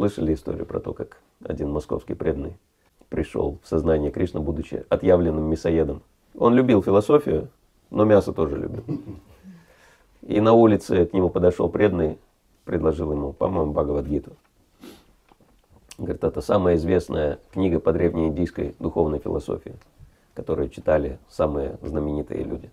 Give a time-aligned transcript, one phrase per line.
[0.00, 2.56] Слышали историю про то, как один московский преданный
[3.10, 6.00] пришел в сознание Кришны, будучи отъявленным мясоедом.
[6.34, 7.50] Он любил философию,
[7.90, 8.82] но мясо тоже любил.
[10.22, 12.18] И на улице к нему подошел преданный,
[12.64, 14.32] предложил ему, по-моему, Бхагавадгиту.
[15.98, 19.74] Говорит, это самая известная книга по древнеиндийской духовной философии,
[20.32, 22.70] которую читали самые знаменитые люди.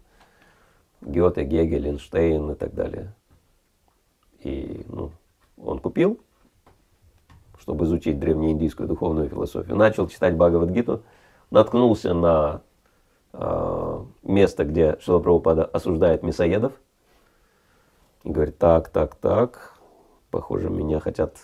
[1.02, 3.14] Гёте, Гегель, Эйнштейн и так далее.
[4.44, 5.12] И ну,
[5.58, 6.22] он купил,
[7.68, 9.76] чтобы изучить древнеиндийскую духовную философию.
[9.76, 11.04] Начал читать Бхагавадгиту,
[11.52, 12.62] наткнулся на
[13.34, 16.72] э, место, где Шилапрабхупада осуждает мясоедов.
[18.24, 19.74] И говорит, так, так, так,
[20.32, 21.36] похоже, меня хотят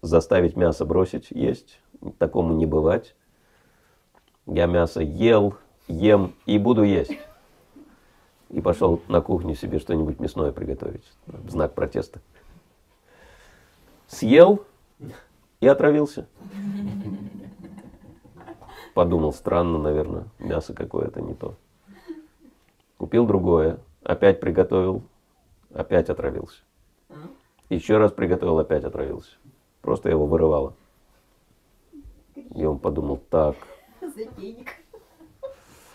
[0.00, 1.78] заставить мясо бросить есть.
[2.16, 3.14] Такому не бывать.
[4.46, 5.56] Я мясо ел,
[5.88, 7.18] ем и буду есть.
[8.48, 11.04] И пошел на кухню себе что-нибудь мясное приготовить.
[11.48, 12.22] Знак протеста.
[14.06, 14.64] Съел,
[15.60, 16.26] и отравился.
[18.94, 21.54] Подумал, странно, наверное, мясо какое-то не то.
[22.98, 25.02] Купил другое, опять приготовил,
[25.72, 26.62] опять отравился.
[27.68, 29.36] Еще раз приготовил, опять отравился.
[29.80, 30.74] Просто его вырывало.
[32.34, 33.56] И он подумал, так.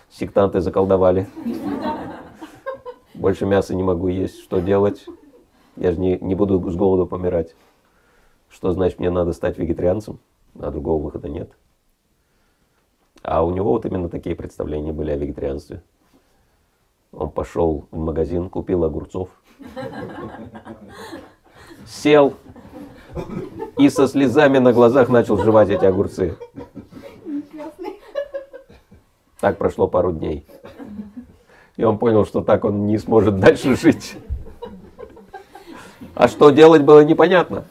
[0.10, 1.28] Сектанты заколдовали.
[3.14, 4.42] Больше мяса не могу есть.
[4.42, 5.06] Что делать?
[5.76, 7.56] Я же не, не буду с голоду помирать.
[8.50, 10.20] Что значит, мне надо стать вегетарианцем,
[10.60, 11.52] а другого выхода нет.
[13.22, 15.82] А у него вот именно такие представления были о вегетарианстве.
[17.12, 19.30] Он пошел в магазин, купил огурцов,
[21.88, 22.34] сел
[23.78, 26.38] и со слезами на глазах начал жевать эти огурцы.
[29.40, 30.46] Так прошло пару дней.
[31.78, 34.18] И он понял, что так он не сможет дальше жить.
[36.14, 37.66] А что делать было непонятно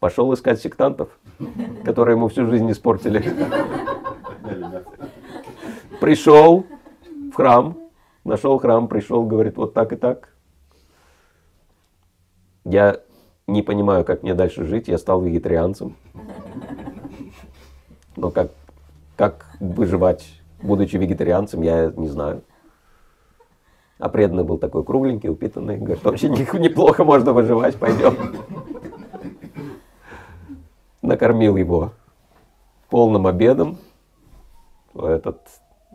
[0.00, 1.08] пошел искать сектантов,
[1.84, 3.34] которые ему всю жизнь испортили.
[6.00, 6.66] Пришел
[7.32, 7.76] в храм,
[8.24, 10.28] нашел храм, пришел, говорит, вот так и так.
[12.64, 13.00] Я
[13.46, 15.96] не понимаю, как мне дальше жить, я стал вегетарианцем.
[18.16, 18.50] Но как,
[19.16, 20.26] как выживать,
[20.62, 22.42] будучи вегетарианцем, я не знаю.
[23.98, 25.78] А преданный был такой кругленький, упитанный.
[25.78, 28.14] Говорит, очень неплохо можно выживать, пойдем
[31.06, 31.92] накормил его
[32.90, 33.78] полным обедом.
[34.94, 35.40] Этот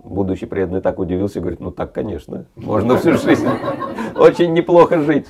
[0.04, 3.48] будущий преданный так удивился, говорит, ну так, конечно, можно всю жизнь
[4.16, 5.28] очень неплохо жить.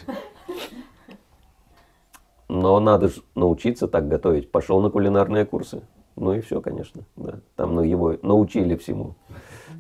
[2.48, 4.52] Но надо же научиться так готовить.
[4.52, 5.84] Пошел на кулинарные курсы.
[6.18, 7.04] Ну и все, конечно.
[7.16, 7.40] Да.
[7.56, 9.16] Там ну, его научили всему.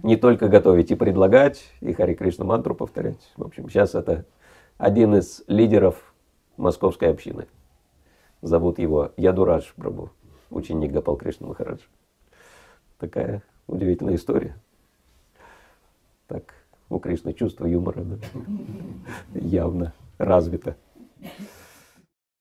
[0.03, 3.19] Не только готовить, и предлагать, и Хари Кришна мантру повторять.
[3.35, 4.25] В общем, сейчас это
[4.77, 6.13] один из лидеров
[6.55, 7.47] московской общины.
[8.41, 10.09] Зовут его Ядурадж Прабу,
[10.49, 11.85] ученик Гапал Кришна Махараджа.
[12.97, 14.55] Такая удивительная история.
[16.27, 16.53] Так,
[16.89, 18.17] у Кришны чувство юмора да?
[19.33, 20.75] явно развито.